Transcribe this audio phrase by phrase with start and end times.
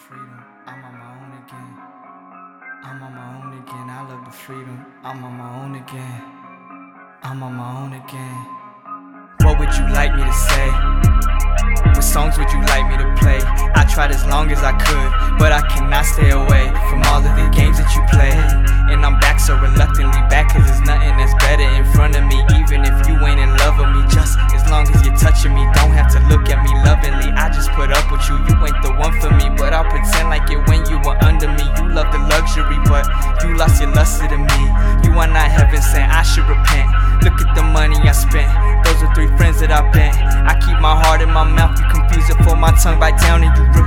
[0.00, 0.42] freedom.
[0.64, 1.72] I'm on my own again.
[2.88, 3.86] I'm on my own again.
[3.92, 4.86] I love the freedom.
[5.04, 6.22] I'm on my own again.
[7.22, 8.40] I'm on my own again.
[9.44, 10.68] What would you like me to say?
[11.92, 13.44] What songs would you like me to play?
[13.76, 17.36] I tried as long as I could, but I cannot stay away from all of
[17.36, 18.32] the games that you play.
[18.88, 20.99] And I'm back so reluctantly back, cause it's nothing.
[36.40, 36.88] should repent.
[37.22, 38.48] Look at the money I spent.
[38.84, 40.16] Those are three friends that I bent.
[40.16, 41.78] I keep my heart in my mouth.
[41.78, 42.98] You confuse it for my tongue.
[42.98, 43.79] Bite down and you.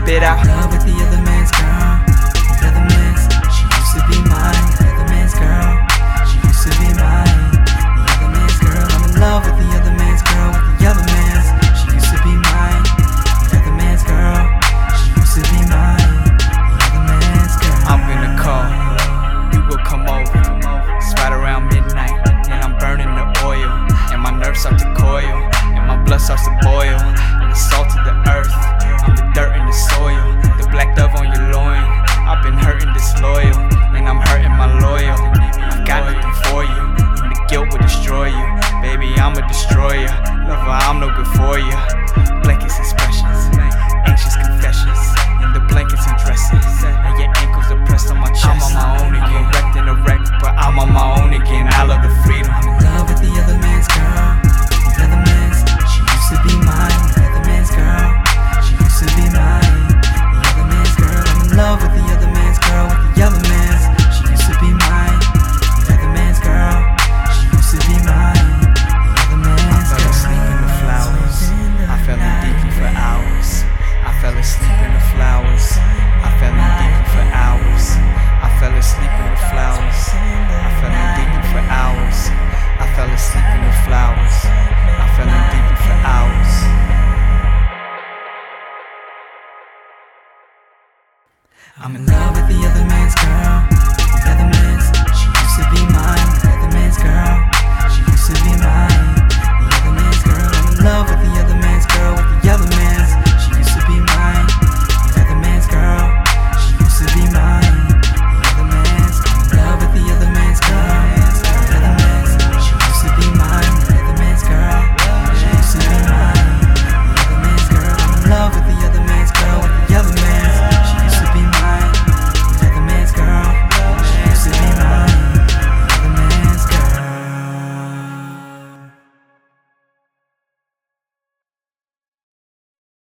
[91.80, 92.83] I'm in love with the other